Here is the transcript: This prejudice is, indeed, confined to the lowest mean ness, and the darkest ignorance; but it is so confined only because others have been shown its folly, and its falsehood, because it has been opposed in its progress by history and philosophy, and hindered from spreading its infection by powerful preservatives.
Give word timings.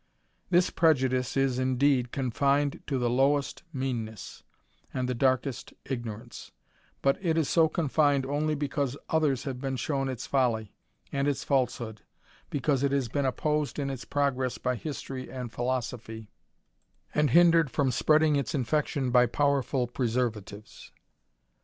This 0.49 0.71
prejudice 0.71 1.37
is, 1.37 1.59
indeed, 1.59 2.11
confined 2.11 2.81
to 2.87 2.97
the 2.97 3.07
lowest 3.07 3.61
mean 3.71 4.03
ness, 4.05 4.41
and 4.91 5.07
the 5.07 5.13
darkest 5.13 5.73
ignorance; 5.85 6.51
but 7.03 7.23
it 7.23 7.37
is 7.37 7.47
so 7.47 7.69
confined 7.69 8.25
only 8.25 8.55
because 8.55 8.97
others 9.11 9.43
have 9.43 9.61
been 9.61 9.75
shown 9.75 10.09
its 10.09 10.25
folly, 10.25 10.73
and 11.11 11.27
its 11.27 11.43
falsehood, 11.43 12.01
because 12.49 12.81
it 12.81 12.91
has 12.91 13.09
been 13.09 13.25
opposed 13.27 13.77
in 13.77 13.91
its 13.91 14.03
progress 14.05 14.57
by 14.57 14.75
history 14.75 15.29
and 15.31 15.51
philosophy, 15.51 16.31
and 17.13 17.29
hindered 17.29 17.69
from 17.69 17.91
spreading 17.91 18.35
its 18.35 18.55
infection 18.55 19.11
by 19.11 19.27
powerful 19.27 19.85
preservatives. 19.85 20.91